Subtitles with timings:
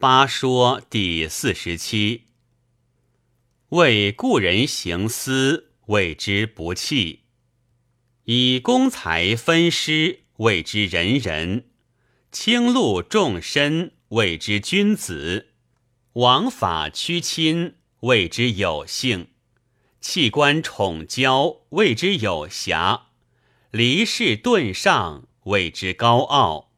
[0.00, 2.28] 八说第四十七。
[3.68, 7.18] 为故人行私，谓之不弃；
[8.24, 11.64] 以公财分施，谓之仁人；
[12.32, 15.48] 轻禄重身，谓之君子；
[16.14, 19.26] 王法屈亲，谓之有幸；
[20.00, 23.08] 弃官宠骄，谓之有侠；
[23.70, 26.69] 离世顿上，谓之高傲；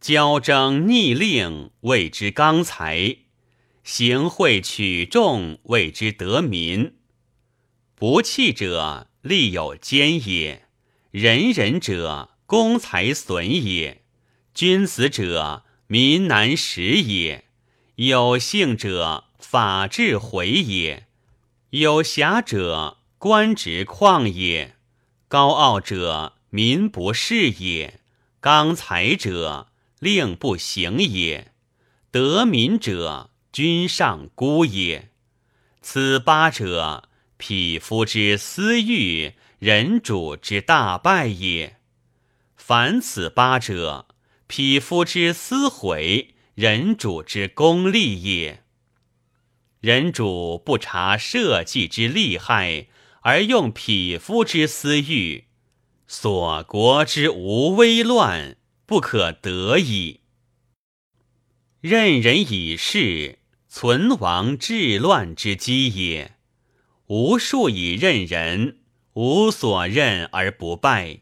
[0.00, 3.18] 交争逆令，谓之刚才。
[3.84, 6.92] 行贿取众，谓之得民；
[7.94, 10.62] 不弃者，利有奸也；
[11.10, 13.98] 仁人者，公财损也；
[14.54, 17.44] 君子者，民难食也；
[17.96, 21.04] 有幸者，法治毁也；
[21.70, 24.76] 有侠者，官职旷也；
[25.28, 28.00] 高傲者，民不视也；
[28.40, 29.66] 刚才者，
[30.00, 31.52] 令不行也；
[32.10, 33.30] 得民者。
[33.52, 35.10] 君上孤也，
[35.82, 41.78] 此八者，匹夫之私欲，人主之大败也。
[42.54, 44.06] 凡此八者，
[44.46, 48.62] 匹夫之私毁，人主之功利也。
[49.80, 52.86] 人主不察社稷之利害，
[53.22, 55.46] 而用匹夫之私欲，
[56.06, 58.56] 所国之无危乱，
[58.90, 60.22] 不可得矣。
[61.80, 63.38] 任人以事。
[63.72, 66.34] 存亡治乱之机也。
[67.06, 68.80] 无数以任人，
[69.12, 71.20] 无所任而不败。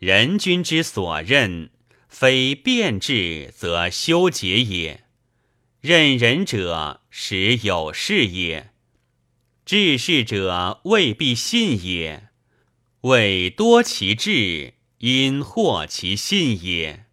[0.00, 1.70] 人君之所任，
[2.08, 5.04] 非变质则修节也。
[5.80, 8.72] 任人者，实有事也。
[9.64, 12.30] 治事者未必信也。
[13.02, 17.04] 为多其志，因惑其信也。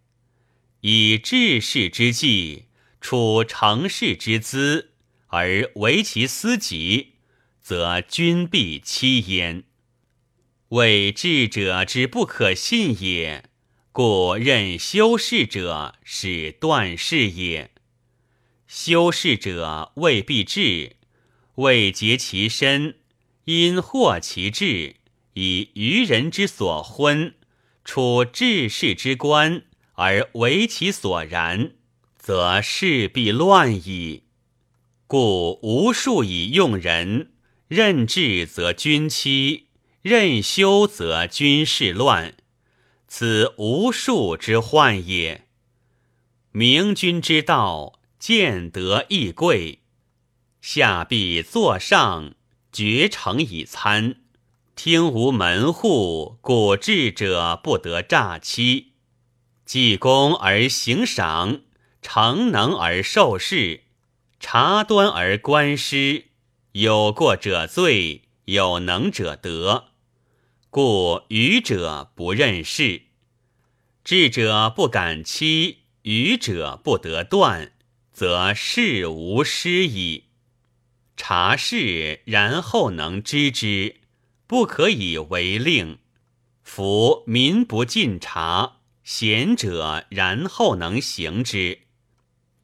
[0.80, 2.64] 以治世之计。
[3.00, 4.90] 处成事之资，
[5.28, 7.14] 而为其私己，
[7.62, 9.64] 则君必欺焉。
[10.68, 13.44] 为智者之不可信也，
[13.90, 17.70] 故任修士者使断事也。
[18.66, 20.96] 修士者未必智，
[21.54, 22.96] 未结其身，
[23.46, 24.96] 因惑其志，
[25.32, 27.34] 以愚人之所昏，
[27.84, 29.64] 处治世之官，
[29.94, 31.72] 而为其所然。
[32.16, 34.24] 则事必乱矣。
[35.06, 37.32] 故无数以用人，
[37.66, 39.68] 任治则君欺，
[40.02, 42.34] 任修则君事乱。
[43.08, 45.46] 此无数之患也。
[46.52, 49.80] 明君之道，见得亦贵。
[50.60, 52.34] 下必坐上，
[52.70, 54.16] 绝诚以参。
[54.74, 58.92] 听无门户，故智者不得诈欺。
[59.64, 61.62] 济公而行赏。
[62.02, 63.82] 诚能而受事，
[64.40, 66.28] 察端而观师，
[66.72, 69.88] 有过者罪，有能者得。
[70.70, 73.02] 故愚者不任事，
[74.02, 77.72] 智者不敢欺，愚者不得断，
[78.10, 80.24] 则事无失矣。
[81.18, 83.99] 察事然后能知之，
[84.50, 86.00] 不可以为令。
[86.64, 91.82] 夫民不尽察，贤者然后能行之。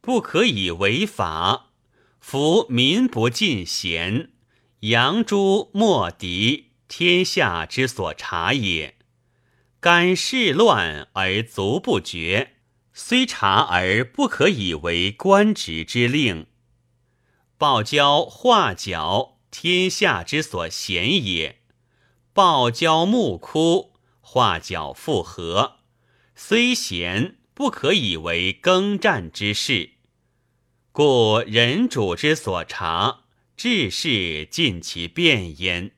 [0.01, 1.71] 不可以为法，
[2.19, 4.33] 夫民不尽贤，
[4.81, 8.97] 杨朱莫敌，天下之所察也。
[9.79, 12.57] 敢事乱而足不决，
[12.93, 16.49] 虽察而不可以为官职之令。
[17.57, 21.61] 报交画角，天下之所贤也。
[22.37, 25.77] 报交木枯，画角复合，
[26.35, 29.93] 虽贤，不可以为耕战之事。
[30.93, 33.21] 故人主之所察，
[33.57, 35.93] 治事尽其变焉；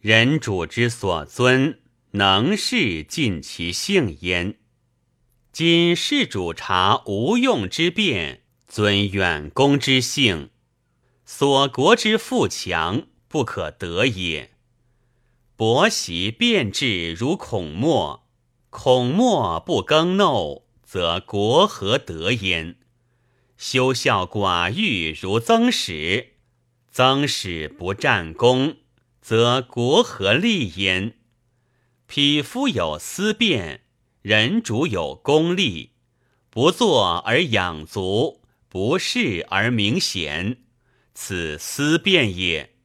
[0.00, 1.80] 人主之所尊，
[2.12, 4.60] 能事尽其性焉。
[5.50, 10.50] 今事主察无用之变，尊远公之性，
[11.24, 14.52] 所国之富强，不可得也。
[15.60, 18.26] 伯习变质如孔墨，
[18.70, 22.76] 孔墨不耕耨，则国何得焉？
[23.58, 26.28] 修孝寡欲如曾史，
[26.90, 28.78] 曾史不战功，
[29.20, 31.18] 则国何利焉？
[32.06, 33.82] 匹夫有思变，
[34.22, 35.90] 人主有功利，
[36.48, 38.40] 不作而养足，
[38.70, 40.56] 不事而明贤，
[41.12, 42.76] 此思变也。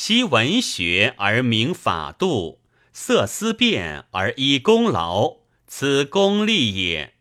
[0.00, 2.60] 昔文学而明法度，
[2.92, 7.14] 色思辨而依功劳，此功利也。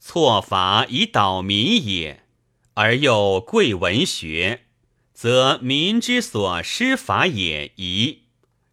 [0.00, 2.24] 错法以导民也，
[2.72, 4.62] 而又贵文学，
[5.12, 8.20] 则民之所施法也宜；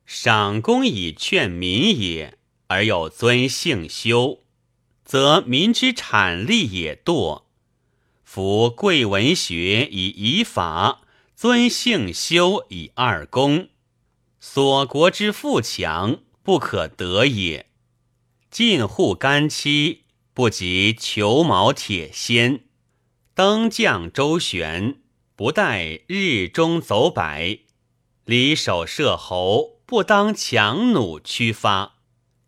[0.05, 2.37] 赏功以劝民也，
[2.67, 4.43] 而又尊性修，
[5.03, 7.43] 则民之产力也惰。
[8.23, 11.01] 夫贵文学以仪法，
[11.35, 13.67] 尊性修以二公，
[14.39, 17.69] 所国之富强不可得也。
[18.49, 22.61] 近户干戚不及裘毛铁仙。
[23.33, 25.01] 登将周旋，
[25.35, 27.65] 不待日中走百；
[28.23, 31.95] 离手射侯，不当强弩驱发。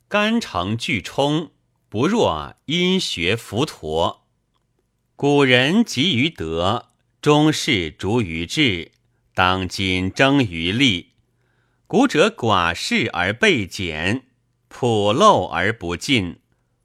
[0.08, 1.52] 干城巨冲，
[1.90, 4.26] 不若阴学浮陀。
[5.18, 6.88] 古人急于德，
[7.28, 8.94] 终世逐于智，
[9.36, 11.08] 当今争于利。
[11.86, 14.28] 古者寡事而备简，
[14.70, 16.40] 朴陋而不进，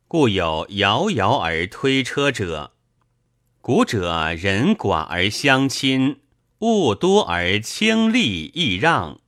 [0.09, 2.73] 故有遥遥而推车者。
[3.61, 6.19] 古者人寡而相亲，
[6.59, 9.21] 物多而轻利易让，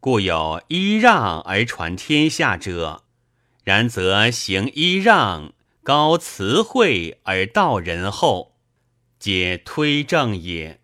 [0.00, 3.04] 故有揖让而传天下者。
[3.64, 8.55] 然则行揖让，高慈惠而道仁厚，
[9.18, 10.80] 皆推正也。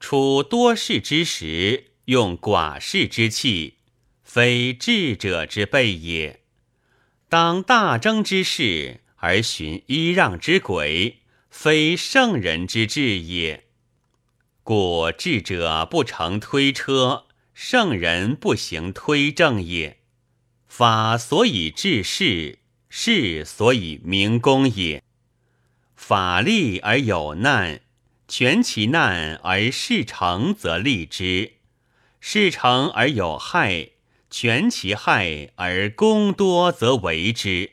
[0.00, 3.78] 处多事之时，用寡事之器，
[4.22, 6.40] 非智者之备也。
[7.28, 11.18] 当大争之事，而循揖让之轨。
[11.48, 13.64] 非圣人之治也，
[14.62, 17.24] 故智者不成推车，
[17.54, 20.00] 圣人不行推正也。
[20.68, 22.58] 法所以治世，
[22.90, 25.02] 世所以明公也。
[25.96, 27.80] 法利而有难，
[28.28, 31.54] 全其难而事成，则立之；
[32.20, 33.90] 事成而有害，
[34.30, 37.72] 全其害而功多，则为之。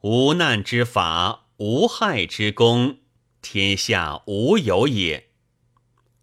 [0.00, 1.42] 无难之法。
[1.58, 2.98] 无害之功，
[3.40, 5.28] 天下无有也。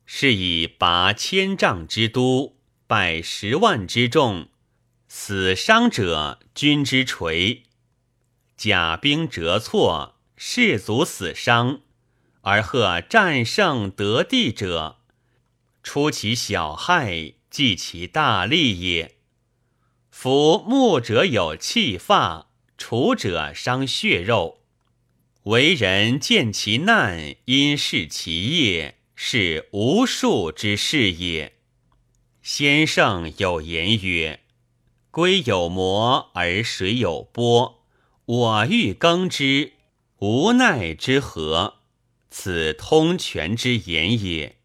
[0.05, 4.49] 是以拔千丈之都，败十万之众，
[5.07, 7.63] 死伤者君之垂；
[8.57, 11.81] 甲兵折错，士卒死伤，
[12.41, 14.97] 而贺战胜得地者，
[15.83, 19.17] 出其小害，计其大利也。
[20.09, 24.61] 夫木者有气发，楚者伤血肉。
[25.43, 31.53] 为人见其难，因视其业，是无数之事也。
[32.41, 34.39] 先圣有言曰
[35.11, 37.83] ：“龟有磨而水有波，
[38.25, 39.73] 我欲耕之，
[40.21, 41.75] 无奈之何？”
[42.33, 44.55] 此通权之言也。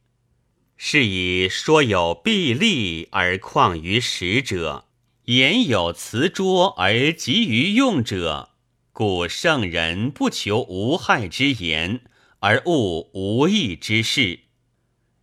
[0.76, 4.84] 是以说有弊利而况于时者，
[5.24, 8.50] 言有辞拙而急于用者。
[8.92, 12.02] 故圣人不求无害之言，
[12.38, 14.40] 而务无益之事。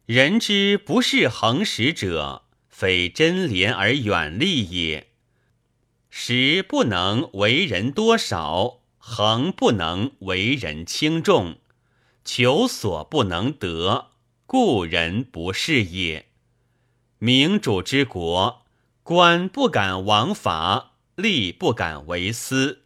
[0.05, 5.07] 人之不是恒时者，非真廉而远利也。
[6.09, 11.57] 时不能为人多少，恒不能为人轻重，
[12.23, 14.11] 求所不能得，
[14.45, 16.27] 故人不是也。
[17.19, 18.65] 明主之国，
[19.03, 22.83] 官不敢枉法，吏不敢为私。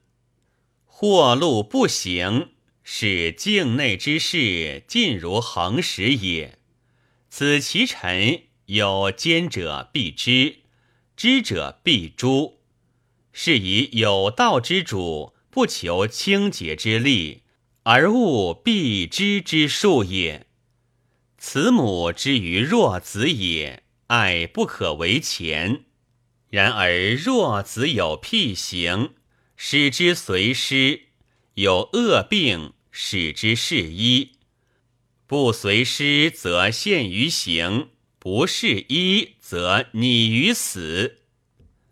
[0.88, 2.50] 或路不行，
[2.84, 6.58] 使境内之事尽如恒时也。
[7.30, 10.62] 此其臣有奸者必知，
[11.16, 12.58] 知者必诛。
[13.32, 17.42] 是以有道之主不求清洁之力，
[17.82, 20.46] 而务必知之术也。
[21.40, 25.86] 慈母之于弱子也，爱不可为前。
[26.52, 29.16] 然而弱子有辟行。
[29.56, 31.06] 使之随师，
[31.56, 34.34] 有恶病，使之侍医；
[35.26, 37.88] 不随师，则陷于刑；
[38.20, 41.22] 不侍医，则拟于死。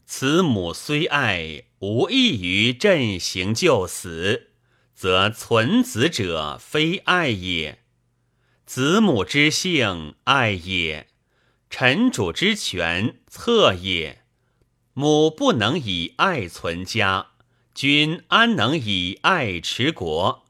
[0.06, 4.52] 慈母虽爱，无益于振行救死，
[4.94, 7.80] 则存子者非爱也。
[8.66, 11.08] 子母之性，爱也；
[11.70, 14.22] 臣主之权，策也。
[14.94, 17.32] 母不能以爱存家。
[17.74, 20.46] 君安能以爱持国？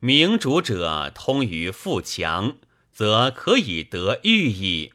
[0.00, 2.56] 明主者通于富强，
[2.90, 4.92] 则可以得欲矣。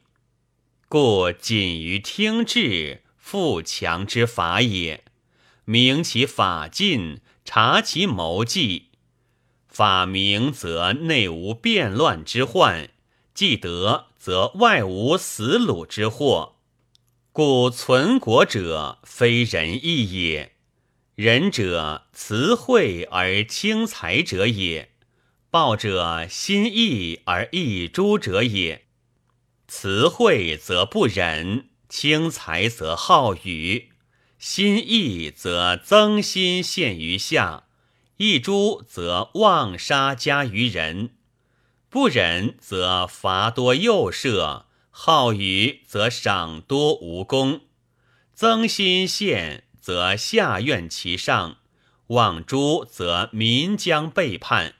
[0.89, 5.05] 故谨于听治，富强之法也。
[5.63, 8.89] 明其法尽，察其谋计。
[9.69, 12.89] 法明则内无变乱之患，
[13.33, 16.57] 既得则外无死虏之祸。
[17.31, 20.51] 故存国者，非仁义也。
[21.15, 24.91] 仁者慈惠而轻财者也，
[25.49, 28.83] 暴者心义而易诛者也。
[29.67, 33.89] 慈惠则不忍，轻财则好语。
[34.39, 37.65] 心义则增心陷于下，
[38.17, 41.11] 易诛则妄杀加于人。
[41.91, 47.61] 不忍则罚多诱射，好语则赏多无功。
[48.33, 51.57] 增心陷则下怨其上，
[52.07, 54.73] 妄诛则民将背叛。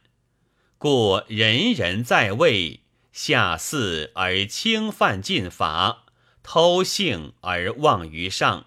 [0.79, 2.79] 故人人在位，
[3.11, 6.02] 下肆而轻犯禁法，
[6.43, 8.65] 偷幸而忘于上；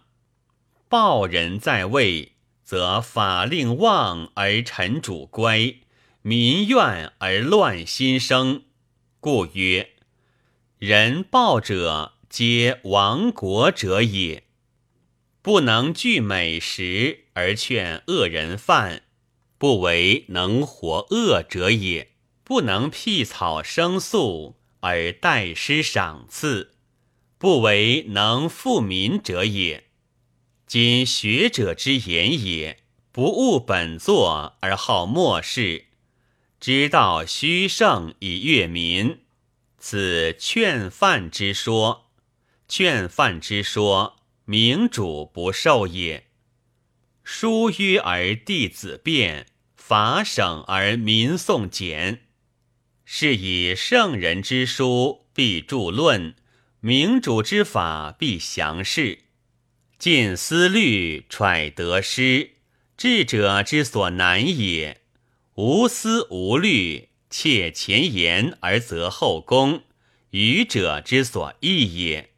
[0.89, 2.33] 暴人在位，
[2.65, 5.77] 则法令忘而臣主乖，
[6.23, 8.65] 民怨而乱心生。
[9.21, 9.91] 故曰：
[10.79, 14.45] 人暴者，皆亡国者也。
[15.43, 19.03] 不能拒美食而劝恶人犯。
[19.59, 22.11] 不为能活恶者也，
[22.45, 26.76] 不能辟草生粟而待施赏赐，
[27.39, 29.85] 不为能富民者也。
[30.67, 32.81] 今学者之言也，
[33.13, 35.87] 不务本作而好末世，
[36.59, 39.21] 知道虚盛以悦民，
[39.79, 42.11] 此劝犯之说。
[42.69, 46.27] 劝犯之说，明主不受也。
[47.23, 52.23] 书约而弟子辩，法省而民讼简。
[53.05, 56.35] 是以圣人之书必著论，
[56.81, 59.21] 明主之法必详释。
[59.99, 62.51] 尽思虑，揣得失，
[62.97, 65.01] 智者之所难也。
[65.55, 69.85] 无思无虑，切前言而择后功，
[70.31, 72.31] 愚者之所易也。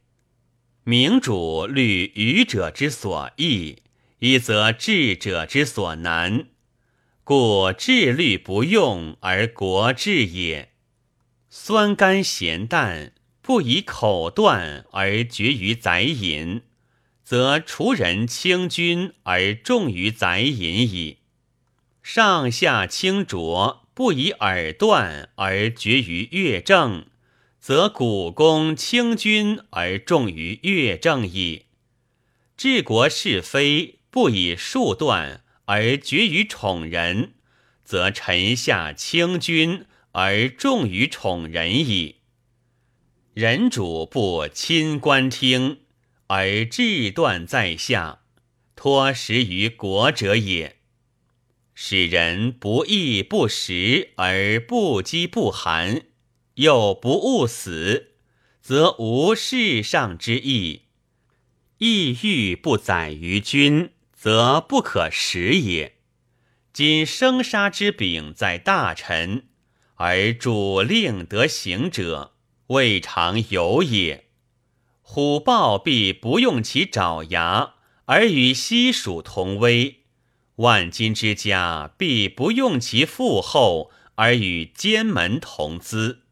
[0.85, 3.83] 明主虑愚者之所易。
[4.21, 6.49] 一则智者之所难，
[7.23, 10.73] 故智虑不用而国治也。
[11.49, 13.13] 酸甘咸淡，
[13.49, 16.65] 不以口断而绝于宰饮，
[17.25, 21.21] 则除人轻君而重于宰饮矣。
[22.03, 27.07] 上下清浊，不以耳断而绝于乐正，
[27.59, 31.65] 则古公轻君而重于乐正矣。
[32.55, 33.95] 治国是非。
[34.11, 37.33] 不以数断而绝于宠人，
[37.83, 42.17] 则臣下轻君而重于宠人矣。
[43.39, 45.83] 人主不亲官听
[46.27, 48.23] 而志断在下，
[48.75, 50.79] 托食于国者也。
[51.73, 56.03] 使人不义不食而不饥不寒，
[56.55, 58.15] 又不务死，
[58.61, 60.87] 则无世上之义。
[61.79, 63.93] 意欲不载于君。
[64.13, 65.95] 则不可食也。
[66.73, 69.47] 今生杀之柄在大臣，
[69.95, 72.33] 而主令得行者，
[72.69, 74.25] 未尝有也。
[75.03, 79.97] 虎豹必不用其爪牙，而与西蜀同威；
[80.57, 86.25] 万金之家必不用其富厚，而与奸门同资。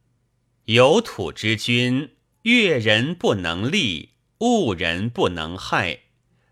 [0.64, 2.11] 有土之君，
[2.43, 6.00] 越人不能立，恶人不能害。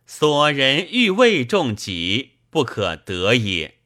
[0.06, 3.78] 所人欲为重己，不可得也。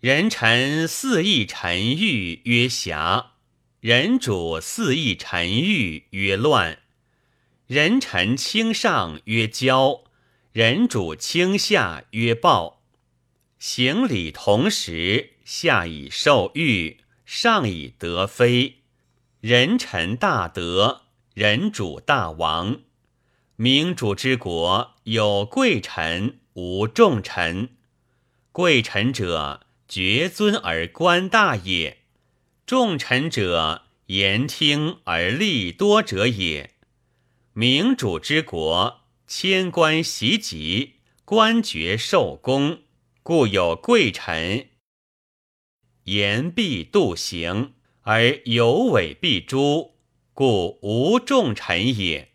[0.00, 3.37] 人臣肆意臣欲，曰侠；
[3.80, 6.80] 人主肆意臣欲，曰乱。
[7.68, 10.02] 人臣轻上，曰骄；
[10.50, 12.82] 人主轻下，曰暴。
[13.60, 18.78] 行礼同时，下以受欲，上以得非。
[19.40, 21.02] 人臣大德，
[21.34, 22.80] 人主大王。
[23.54, 27.68] 明主之国有贵臣，无重臣。
[28.50, 31.97] 贵臣者，爵尊而官大也；
[32.68, 36.74] 重臣者，言听而利多者也。
[37.54, 42.82] 明主之国，千官袭级，官爵受功，
[43.22, 44.68] 故有贵臣。
[46.04, 47.72] 言必度行，
[48.02, 49.92] 而有违必诛，
[50.34, 52.27] 故无重臣也。